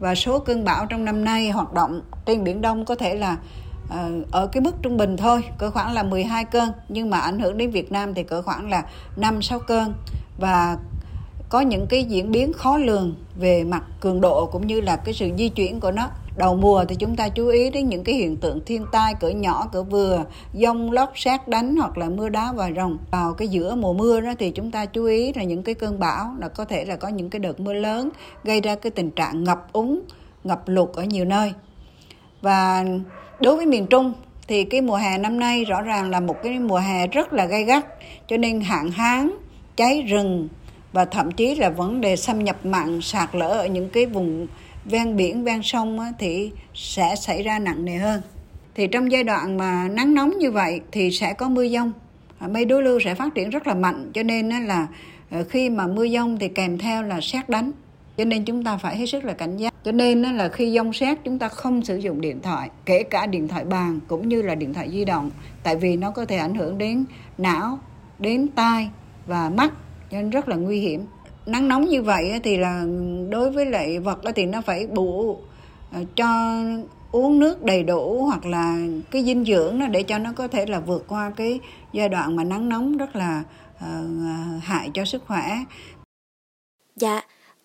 và 0.00 0.14
số 0.14 0.38
cơn 0.38 0.64
bão 0.64 0.86
trong 0.86 1.04
năm 1.04 1.24
nay 1.24 1.50
hoạt 1.50 1.72
động 1.72 2.00
trên 2.26 2.44
biển 2.44 2.60
Đông 2.60 2.84
có 2.84 2.94
thể 2.94 3.14
là 3.14 3.36
ờ, 3.90 4.10
ở 4.30 4.46
cái 4.46 4.60
mức 4.60 4.74
trung 4.82 4.96
bình 4.96 5.16
thôi, 5.16 5.44
cỡ 5.58 5.70
khoảng 5.70 5.92
là 5.92 6.02
12 6.02 6.44
cơn. 6.44 6.68
Nhưng 6.88 7.10
mà 7.10 7.18
ảnh 7.18 7.38
hưởng 7.38 7.58
đến 7.58 7.70
Việt 7.70 7.92
Nam 7.92 8.14
thì 8.14 8.22
cỡ 8.22 8.42
khoảng 8.42 8.70
là 8.70 8.82
5 9.16 9.42
6 9.42 9.58
cơn. 9.58 9.94
Và 10.38 10.78
có 11.48 11.60
những 11.60 11.86
cái 11.86 12.04
diễn 12.04 12.32
biến 12.32 12.52
khó 12.52 12.76
lường 12.76 13.14
về 13.36 13.64
mặt 13.64 13.82
cường 14.00 14.20
độ 14.20 14.46
cũng 14.46 14.66
như 14.66 14.80
là 14.80 14.96
cái 14.96 15.14
sự 15.14 15.30
di 15.38 15.48
chuyển 15.48 15.80
của 15.80 15.90
nó 15.90 16.10
đầu 16.38 16.56
mùa 16.56 16.84
thì 16.84 16.96
chúng 16.96 17.16
ta 17.16 17.28
chú 17.28 17.48
ý 17.48 17.70
đến 17.70 17.88
những 17.88 18.04
cái 18.04 18.14
hiện 18.14 18.36
tượng 18.36 18.60
thiên 18.66 18.86
tai, 18.92 19.14
cỡ 19.14 19.28
nhỏ, 19.28 19.68
cỡ 19.72 19.82
vừa, 19.82 20.24
dông, 20.54 20.92
lốc 20.92 21.12
xét 21.14 21.48
đánh 21.48 21.76
hoặc 21.76 21.98
là 21.98 22.08
mưa 22.08 22.28
đá 22.28 22.52
và 22.52 22.70
rồng. 22.76 22.98
Vào 23.10 23.34
cái 23.34 23.48
giữa 23.48 23.74
mùa 23.74 23.92
mưa 23.92 24.20
đó 24.20 24.32
thì 24.38 24.50
chúng 24.50 24.70
ta 24.70 24.86
chú 24.86 25.04
ý 25.04 25.32
là 25.32 25.42
những 25.42 25.62
cái 25.62 25.74
cơn 25.74 25.98
bão 25.98 26.34
là 26.38 26.48
có 26.48 26.64
thể 26.64 26.84
là 26.84 26.96
có 26.96 27.08
những 27.08 27.30
cái 27.30 27.40
đợt 27.40 27.60
mưa 27.60 27.72
lớn, 27.72 28.10
gây 28.44 28.60
ra 28.60 28.74
cái 28.74 28.90
tình 28.90 29.10
trạng 29.10 29.44
ngập 29.44 29.72
úng, 29.72 30.00
ngập 30.44 30.62
lụt 30.66 30.92
ở 30.94 31.02
nhiều 31.02 31.24
nơi. 31.24 31.52
Và 32.42 32.84
đối 33.40 33.56
với 33.56 33.66
miền 33.66 33.86
trung 33.86 34.12
thì 34.48 34.64
cái 34.64 34.80
mùa 34.80 34.96
hè 34.96 35.18
năm 35.18 35.40
nay 35.40 35.64
rõ 35.64 35.82
ràng 35.82 36.10
là 36.10 36.20
một 36.20 36.36
cái 36.42 36.58
mùa 36.58 36.78
hè 36.78 37.06
rất 37.06 37.32
là 37.32 37.46
gay 37.46 37.64
gắt, 37.64 37.86
cho 38.28 38.36
nên 38.36 38.60
hạn 38.60 38.90
hán, 38.90 39.30
cháy 39.76 40.02
rừng 40.02 40.48
và 40.92 41.04
thậm 41.04 41.32
chí 41.32 41.54
là 41.54 41.70
vấn 41.70 42.00
đề 42.00 42.16
xâm 42.16 42.44
nhập 42.44 42.56
mặn, 42.66 43.00
sạt 43.02 43.28
lở 43.32 43.48
ở 43.48 43.66
những 43.66 43.88
cái 43.88 44.06
vùng 44.06 44.46
ven 44.90 45.16
biển, 45.16 45.44
ven 45.44 45.62
sông 45.62 45.98
thì 46.18 46.52
sẽ 46.74 47.14
xảy 47.16 47.42
ra 47.42 47.58
nặng 47.58 47.84
nề 47.84 47.96
hơn. 47.96 48.22
Thì 48.74 48.86
trong 48.86 49.12
giai 49.12 49.24
đoạn 49.24 49.56
mà 49.56 49.88
nắng 49.88 50.14
nóng 50.14 50.38
như 50.38 50.50
vậy 50.50 50.80
thì 50.92 51.10
sẽ 51.10 51.32
có 51.32 51.48
mưa 51.48 51.68
dông. 51.68 51.92
À, 52.38 52.48
mây 52.48 52.64
đối 52.64 52.82
lưu 52.82 53.00
sẽ 53.00 53.14
phát 53.14 53.34
triển 53.34 53.50
rất 53.50 53.66
là 53.66 53.74
mạnh, 53.74 54.10
cho 54.14 54.22
nên 54.22 54.48
là 54.48 54.86
ờ, 55.30 55.44
khi 55.44 55.70
mà 55.70 55.86
mưa 55.86 56.08
dông 56.08 56.38
thì 56.38 56.48
kèm 56.48 56.78
theo 56.78 57.02
là 57.02 57.20
xét 57.20 57.48
đánh. 57.48 57.72
Cho 58.16 58.24
nên 58.24 58.44
chúng 58.44 58.64
ta 58.64 58.76
phải 58.76 58.96
hết 58.96 59.06
sức 59.06 59.24
là 59.24 59.32
cảnh 59.32 59.56
giác. 59.56 59.74
Cho 59.84 59.92
nên 59.92 60.22
là 60.22 60.48
khi 60.48 60.74
dông 60.76 60.92
xét 60.92 61.18
chúng 61.24 61.38
ta 61.38 61.48
không 61.48 61.84
sử 61.84 61.96
dụng 61.96 62.20
điện 62.20 62.40
thoại, 62.42 62.70
kể 62.84 63.02
cả 63.02 63.26
điện 63.26 63.48
thoại 63.48 63.64
bàn 63.64 64.00
cũng 64.08 64.28
như 64.28 64.42
là 64.42 64.54
điện 64.54 64.74
thoại 64.74 64.90
di 64.90 65.04
động, 65.04 65.30
tại 65.62 65.76
vì 65.76 65.96
nó 65.96 66.10
có 66.10 66.24
thể 66.24 66.36
ảnh 66.36 66.54
hưởng 66.54 66.78
đến 66.78 67.04
não, 67.38 67.78
đến 68.18 68.48
tai 68.54 68.88
và 69.26 69.50
mắt, 69.50 69.72
cho 70.10 70.16
nên 70.16 70.30
rất 70.30 70.48
là 70.48 70.56
nguy 70.56 70.80
hiểm 70.80 71.04
nắng 71.48 71.68
nóng 71.68 71.88
như 71.88 72.02
vậy 72.02 72.40
thì 72.42 72.56
là 72.56 72.84
đối 73.28 73.50
với 73.50 73.66
lại 73.66 73.98
vật 73.98 74.24
đó 74.24 74.30
thì 74.34 74.46
nó 74.46 74.60
phải 74.60 74.86
bù 74.86 75.38
ờ, 75.92 76.00
cho 76.16 76.60
uống 77.12 77.38
nước 77.38 77.62
đầy 77.62 77.82
đủ 77.82 78.24
hoặc 78.24 78.46
là 78.46 78.76
cái 79.10 79.24
dinh 79.24 79.44
dưỡng 79.44 79.78
nó 79.78 79.86
để 79.86 80.02
cho 80.02 80.18
nó 80.18 80.32
có 80.32 80.48
thể 80.48 80.66
là 80.66 80.80
vượt 80.80 81.04
qua 81.08 81.32
cái 81.36 81.60
giai 81.92 82.08
đoạn 82.08 82.36
mà 82.36 82.44
nắng 82.44 82.68
nóng 82.68 82.96
rất 82.96 83.16
là 83.16 83.42
uh, 83.76 84.62
hại 84.62 84.90
cho 84.94 85.04
sức 85.04 85.22
khỏe. 85.26 85.58
Dạ, 86.96 87.20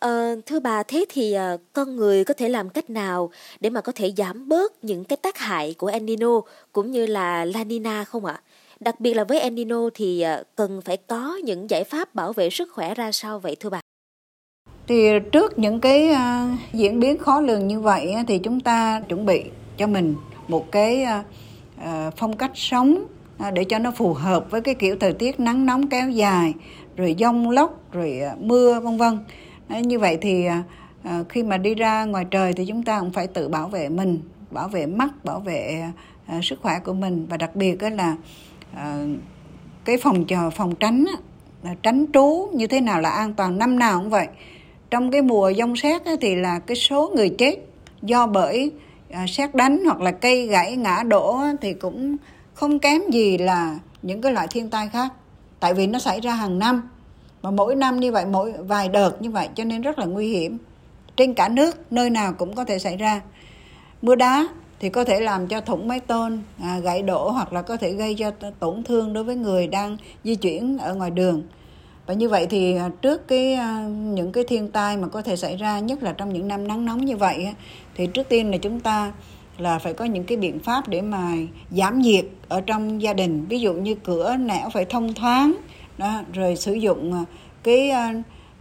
uh, 0.06 0.46
thưa 0.46 0.60
bà 0.60 0.84
thế 0.84 1.06
thì 1.10 1.36
uh, 1.54 1.62
con 1.74 1.96
người 1.96 2.25
có 2.25 2.34
thể 2.34 2.50
làm 2.50 2.70
cách 2.70 2.90
nào 2.90 3.32
để 3.60 3.70
mà 3.70 3.82
có 3.82 3.92
thể 3.96 4.13
giảm 4.18 4.50
bớt 4.50 4.84
những 4.84 5.04
cái 5.04 5.18
tác 5.18 5.38
hại 5.38 5.75
của 5.78 5.88
El 5.88 6.04
Nino 6.04 6.42
cũng 6.72 6.92
như 6.92 7.06
là 7.06 7.46
La 7.46 7.63
Nina 7.63 8.04
không 8.04 8.25
ạ? 8.25 8.42
Đặc 8.84 9.00
biệt 9.00 9.13
là 9.13 9.24
với 9.24 9.40
El 9.40 9.54
Nino 9.54 9.90
thì 9.94 10.22
ờ, 10.22 10.44
cần 10.56 10.82
phải 10.86 10.98
có 10.98 11.36
những 11.44 11.70
giải 11.70 11.84
pháp 11.84 12.16
bảo 12.16 12.34
vệ 12.34 12.50
sức 12.50 12.72
khỏe 12.72 12.94
ra 12.94 13.12
sao 13.12 13.40
vậy 13.40 13.56
thưa 13.60 13.70
bà? 13.70 13.80
thì 14.88 15.20
trước 15.32 15.60
những 15.60 15.80
cái 15.80 16.10
uh, 16.12 16.74
diễn 16.74 17.00
biến 17.00 17.18
khó 17.18 17.42
lường 17.42 17.68
như 17.68 17.80
vậy 17.80 18.16
thì 18.28 18.38
chúng 18.38 18.60
ta 18.60 19.02
chuẩn 19.10 19.25
bị 19.25 19.44
cho 19.78 19.88
mình 19.88 20.16
một 20.48 20.72
cái 20.72 21.06
uh, 21.06 22.13
phong 22.18 22.38
cách 22.38 22.52
sống 22.56 23.06
để 23.54 23.63
cho 23.63 23.80
nó 23.80 23.92
phù 23.92 24.13
hợp 24.13 24.52
với 24.52 24.62
cái 24.62 24.75
kiểu 24.75 24.96
thời 25.00 25.13
tiết 25.13 25.40
nắng 25.40 25.66
nóng 25.66 25.88
kéo 25.88 26.10
dài 26.10 26.54
rồi 26.96 27.16
giông 27.18 27.50
lốc 27.50 27.92
rồi 27.92 28.22
mưa 28.40 28.80
vân 28.80 28.98
vân 28.98 29.20
như 29.70 30.00
vậy 30.00 30.18
thì 30.22 30.46
khi 31.30 31.44
mà 31.44 31.58
đi 31.58 31.75
ra 31.75 32.06
ngoài 32.06 32.25
trời 32.32 32.54
thì 32.54 32.66
chúng 32.66 32.84
ta 32.84 33.00
cũng 33.00 33.12
phải 33.12 33.28
tự 33.28 33.48
bảo 33.48 33.68
vệ 33.68 33.90
mình 33.90 34.20
bảo 34.52 34.68
vệ 34.68 34.86
mắt 34.86 35.25
bảo 35.25 35.40
vệ 35.40 35.84
sức 36.42 36.60
khỏe 36.62 36.80
của 36.80 36.94
mình 36.94 37.25
và 37.30 37.38
đặc 37.38 37.56
biệt 37.56 37.84
là 37.84 38.16
Ờ, 38.75 39.06
cái 39.86 39.98
phòng 39.98 40.25
chờ, 40.25 40.50
phòng 40.50 40.75
tránh 40.75 41.06
tránh 41.84 42.06
trú 42.13 42.50
như 42.53 42.68
thế 42.68 42.82
nào 42.82 43.01
là 43.01 43.10
an 43.10 43.34
toàn, 43.34 43.58
năm 43.58 43.80
nào 43.80 44.00
cũng 44.00 44.10
vậy. 44.10 44.27
Trong 44.89 45.12
cái 45.12 45.22
mùa 45.22 45.50
giông 45.50 45.75
xét 45.75 46.01
thì 46.22 46.36
là 46.36 46.60
cái 46.60 46.75
số 46.75 47.12
người 47.15 47.30
chết 47.30 47.56
do 48.01 48.27
bởi 48.27 48.72
ờ, 49.12 49.20
xét 49.27 49.56
đánh 49.56 49.86
hoặc 49.86 50.01
là 50.01 50.12
cây 50.12 50.48
gãy 50.48 50.75
ngã 50.75 51.03
đổ 51.08 51.39
thì 51.62 51.74
cũng 51.74 52.18
không 52.53 52.80
kém 52.80 53.01
gì 53.12 53.38
là 53.38 53.80
những 54.01 54.22
cái 54.22 54.32
loại 54.32 54.48
thiên 54.48 54.70
tai 54.70 54.89
khác. 54.89 55.13
Tại 55.60 55.74
vì 55.74 55.88
nó 55.88 56.00
xảy 56.00 56.20
ra 56.20 56.34
hàng 56.34 56.60
năm 56.60 56.89
và 57.42 57.51
mỗi 57.51 57.75
năm 57.75 58.00
như 58.00 58.12
vậy, 58.12 58.25
mỗi 58.25 58.51
vài 58.51 58.89
đợt 58.89 59.22
như 59.22 59.32
vậy 59.32 59.50
cho 59.56 59.63
nên 59.63 59.82
rất 59.82 60.00
là 60.00 60.06
nguy 60.06 60.27
hiểm. 60.27 60.58
Trên 61.15 61.34
cả 61.34 61.50
nước, 61.50 61.92
nơi 61.92 62.10
nào 62.10 62.34
cũng 62.34 62.56
có 62.56 62.65
thể 62.65 62.80
xảy 62.80 62.98
ra. 62.98 63.22
Mưa 64.01 64.15
đá 64.15 64.48
thì 64.84 64.90
có 64.90 65.04
thể 65.04 65.20
làm 65.20 65.48
cho 65.48 65.62
thủng 65.62 65.88
mái 65.88 66.00
tôn 66.00 66.40
à, 66.62 66.80
gãy 66.80 67.02
đổ 67.02 67.30
hoặc 67.30 67.54
là 67.54 67.62
có 67.62 67.78
thể 67.78 67.94
gây 67.94 68.16
cho 68.16 68.32
tổn 68.60 68.84
thương 68.84 69.13
đối 69.13 69.24
với 69.24 69.36
người 69.36 69.68
đang 69.68 69.98
di 70.24 70.36
chuyển 70.36 70.78
ở 70.78 70.96
ngoài 70.96 71.12
đường. 71.12 71.44
Và 72.06 72.13
như 72.13 72.30
vậy 72.30 72.48
thì 72.48 72.75
à, 72.75 72.90
trước 73.02 73.28
cái 73.28 73.54
à, 73.54 73.88
những 73.90 74.32
cái 74.32 74.44
thiên 74.48 74.72
tai 74.72 74.98
mà 74.98 75.08
có 75.08 75.22
thể 75.22 75.36
xảy 75.36 75.58
ra 75.58 75.80
nhất 75.80 76.04
là 76.04 76.13
trong 76.13 76.34
những 76.34 76.48
năm 76.48 76.68
nắng 76.68 76.86
nóng 76.86 77.06
như 77.06 77.18
vậy 77.18 77.48
thì 77.96 78.08
trước 78.08 78.30
tiên 78.30 78.52
là 78.52 78.58
chúng 78.58 78.80
ta 78.80 79.12
là 79.58 79.80
phải 79.80 79.94
có 79.94 80.06
những 80.06 80.24
cái 80.24 80.38
biện 80.38 80.60
pháp 80.60 80.88
để 80.88 81.02
mà 81.02 81.32
giảm 81.72 82.02
nhiệt 82.02 82.25
ở 82.48 82.62
trong 82.62 83.02
gia 83.02 83.13
đình. 83.13 83.46
Ví 83.46 83.60
dụ 83.60 83.74
như 83.74 83.96
cửa 83.96 84.36
nẻo 84.40 84.70
phải 84.74 84.86
thông 84.86 85.13
thoáng 85.13 85.56
đó 85.98 86.22
rồi 86.34 86.56
sử 86.56 86.74
dụng 86.74 87.13
à, 87.13 87.24
cái 87.63 87.92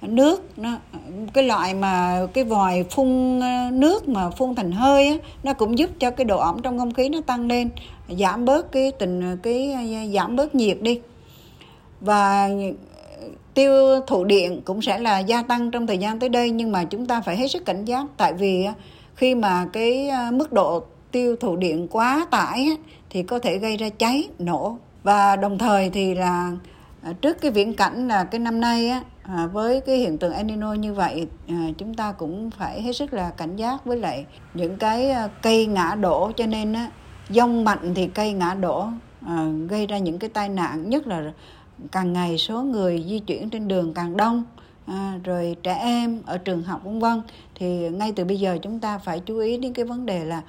nước 0.02 0.58
nó 0.58 0.78
cái 1.32 1.44
loại 1.44 1.74
mà 1.74 2.26
cái 2.34 2.44
vòi 2.44 2.84
phun 2.90 3.40
ờ, 3.40 3.70
nước 3.72 4.08
mà 4.08 4.30
phun 4.30 4.54
thành 4.54 4.72
hơi 4.72 5.08
á, 5.08 5.16
nó 5.42 5.52
cũng 5.52 5.78
giúp 5.78 5.90
cho 5.98 6.10
cái 6.10 6.24
độ 6.24 6.38
ẩm 6.38 6.56
trong 6.62 6.78
không 6.78 6.94
khí 6.94 7.08
nó 7.08 7.20
tăng 7.20 7.46
lên 7.46 7.68
giảm 8.18 8.44
bớt 8.44 8.72
cái 8.72 8.92
tình 8.98 9.36
cái 9.42 9.72
ờ, 9.72 9.80
giảm 10.14 10.36
bớt 10.36 10.54
nhiệt 10.54 10.78
đi. 10.80 11.00
Và 12.00 12.48
tiêu 13.54 14.00
thụ 14.06 14.24
điện 14.24 14.60
cũng 14.64 14.82
sẽ 14.82 14.98
là 14.98 15.18
gia 15.18 15.42
tăng 15.42 15.70
trong 15.70 15.86
thời 15.86 15.98
gian 15.98 16.18
tới 16.18 16.28
đây 16.28 16.50
nhưng 16.50 16.72
mà 16.72 16.84
chúng 16.84 17.06
ta 17.06 17.20
phải 17.20 17.36
hết 17.36 17.48
sức 17.48 17.64
cảnh 17.64 17.84
giác. 17.84 18.06
Tại 18.16 18.32
vì 18.32 18.64
ờ, 18.64 18.72
khi 19.14 19.34
mà 19.34 19.66
cái 19.72 20.10
mức 20.32 20.52
độ 20.52 20.82
tiêu 21.12 21.36
thụ 21.36 21.56
điện 21.56 21.88
quá 21.90 22.26
tải 22.30 22.68
thì 23.10 23.22
có 23.22 23.38
thể 23.38 23.58
gây 23.58 23.76
ra 23.76 23.88
cháy 23.88 24.28
nổ. 24.38 24.76
Và 25.02 25.36
đồng 25.36 25.58
thời 25.58 25.90
thì 25.90 26.14
là 26.14 26.52
à, 27.02 27.12
trước 27.12 27.40
cái 27.40 27.50
viễn 27.50 27.74
cảnh 27.74 28.08
là 28.08 28.24
cái 28.24 28.38
năm 28.38 28.60
nay 28.60 28.88
á 28.88 29.02
à, 29.22 29.46
với 29.46 29.80
cái 29.80 29.96
hiện 29.96 30.18
tượng 30.18 30.32
El 30.32 30.46
Nino 30.46 30.72
như 30.74 30.94
vậy 30.94 31.26
à, 31.48 31.68
chúng 31.78 31.94
ta 31.94 32.12
cũng 32.12 32.50
phải 32.50 32.82
hết 32.82 32.92
sức 32.92 33.12
là 33.12 33.30
cảnh 33.30 33.56
giác 33.56 33.84
với 33.84 33.96
lại 33.96 34.26
những 34.54 34.76
cái 34.76 35.10
à, 35.10 35.28
cây 35.42 35.66
ngã 35.66 35.94
đổ. 36.00 36.32
Cho 36.36 36.46
nên 36.46 36.72
á 36.72 36.90
dông 37.28 37.64
mạnh 37.64 37.94
thì 37.94 38.06
cây 38.06 38.32
ngã 38.32 38.54
đổ 38.54 38.86
à, 39.26 39.46
gây 39.68 39.86
ra 39.86 39.98
những 39.98 40.18
cái 40.18 40.30
tai 40.30 40.48
nạn 40.48 40.90
nhất 40.90 41.06
là 41.06 41.32
càng 41.92 42.12
ngày 42.12 42.38
số 42.38 42.62
người 42.62 43.04
di 43.08 43.18
chuyển 43.18 43.50
trên 43.50 43.68
đường 43.68 43.94
càng 43.94 44.16
đông 44.16 44.44
à, 44.86 45.18
rồi 45.24 45.56
trẻ 45.62 45.74
em 45.74 46.22
ở 46.26 46.38
trường 46.38 46.62
học 46.62 46.80
vân 46.84 46.98
vân. 46.98 47.22
Thì 47.54 47.88
ngay 47.88 48.12
từ 48.16 48.24
bây 48.24 48.40
giờ 48.40 48.58
chúng 48.62 48.80
ta 48.80 48.98
phải 48.98 49.20
chú 49.20 49.38
ý 49.38 49.58
đến 49.58 49.72
cái 49.72 49.84
vấn 49.84 50.06
đề 50.06 50.24
là 50.24 50.42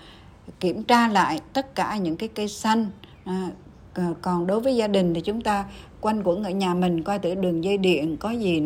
kiểm 0.60 0.84
tra 0.84 1.08
lại 1.08 1.40
tất 1.54 1.76
cả 1.76 1.98
những 1.98 2.18
cái 2.18 2.30
cây 2.30 2.48
xanh 2.48 2.88
à, 3.26 3.48
Ờ, 3.94 4.04
còn 4.22 4.48
đối 4.48 4.60
với 4.60 4.76
gia 4.76 4.88
đình 4.88 5.14
thì 5.14 5.22
chúng 5.22 5.42
ta 5.42 5.66
quanh 6.02 6.22
quẩn 6.24 6.44
ở 6.44 6.50
nhà 6.50 6.74
mình 6.74 7.04
coi 7.04 7.20
thử 7.20 7.36
đường 7.36 7.64
dây 7.64 7.78
điện 7.78 8.18
có 8.18 8.32
gì 8.32 8.62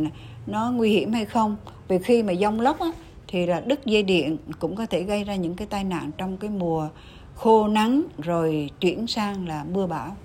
nó 0.48 0.72
nguy 0.72 0.90
hiểm 0.90 1.14
hay 1.14 1.26
không 1.26 1.58
vì 1.88 2.00
khi 2.00 2.24
mà 2.24 2.34
dông 2.42 2.62
lốc 2.62 2.80
á, 2.80 2.92
thì 3.28 3.46
là 3.46 3.60
đứt 3.60 3.86
dây 3.86 4.04
điện 4.04 4.38
cũng 4.60 4.76
có 4.76 4.86
thể 4.86 5.04
gây 5.04 5.24
ra 5.24 5.36
những 5.36 5.56
cái 5.56 5.68
tai 5.68 5.84
nạn 5.84 6.12
trong 6.18 6.38
cái 6.38 6.50
mùa 6.50 6.90
khô 7.36 7.68
nắng 7.68 8.04
rồi 8.18 8.70
chuyển 8.80 9.08
sang 9.08 9.48
là 9.48 9.64
mưa 9.64 9.88
bão 9.88 10.16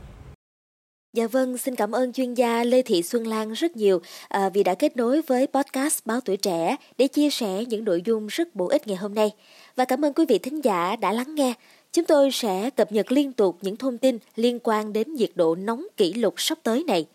Dạ 1.17 1.27
vâng, 1.27 1.59
xin 1.59 1.75
cảm 1.77 1.93
ơn 1.93 2.13
chuyên 2.13 2.35
gia 2.35 2.65
Lê 2.65 2.83
Thị 2.83 3.03
Xuân 3.03 3.27
Lan 3.27 3.53
rất 3.53 3.77
nhiều 3.77 4.01
à, 4.29 4.49
vì 4.49 4.63
đã 4.63 4.75
kết 4.75 4.97
nối 4.97 5.23
với 5.23 5.47
podcast 5.47 6.07
Báo 6.07 6.21
Tuổi 6.21 6.37
Trẻ 6.37 6.77
để 6.99 7.09
chia 7.09 7.31
sẻ 7.31 7.65
những 7.69 7.85
nội 7.85 8.03
dung 8.05 8.27
rất 8.27 8.55
bổ 8.55 8.69
ích 8.69 8.87
ngày 8.87 8.97
hôm 8.97 9.15
nay. 9.15 9.31
Và 9.77 9.85
cảm 9.85 10.05
ơn 10.05 10.13
quý 10.13 10.25
vị 10.29 10.39
thính 10.39 10.65
giả 10.65 10.97
đã 10.97 11.13
lắng 11.13 11.35
nghe. 11.35 11.55
Chúng 11.93 12.05
tôi 12.05 12.31
sẽ 12.31 12.71
cập 12.71 12.93
nhật 12.93 13.13
liên 13.13 13.33
tục 13.33 13.59
những 13.61 13.77
thông 13.77 13.99
tin 13.99 14.19
liên 14.37 14.59
quan 14.63 14.93
đến 14.93 15.15
nhiệt 15.15 15.31
độ 15.35 15.55
nóng 15.55 15.87
kỷ 15.97 16.13
lục 16.13 16.35
sắp 16.37 16.59
tới 16.63 16.85
này. 16.87 17.07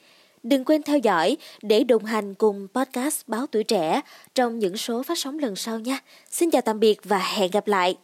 Đừng 0.44 0.66
quên 0.66 0.84
theo 0.84 0.98
dõi 0.98 1.38
để 1.62 1.84
đồng 1.84 2.06
hành 2.06 2.34
cùng 2.34 2.68
podcast 2.74 3.28
Báo 3.28 3.48
Tuổi 3.48 3.64
Trẻ 3.64 4.02
trong 4.36 4.60
những 4.60 4.78
số 4.78 5.04
phát 5.04 5.18
sóng 5.18 5.40
lần 5.40 5.56
sau 5.56 5.80
nha. 5.80 6.00
Xin 6.32 6.50
chào 6.50 6.62
tạm 6.62 6.80
biệt 6.80 7.00
và 7.04 7.18
hẹn 7.18 7.52
gặp 7.52 7.68
lại. 7.68 7.98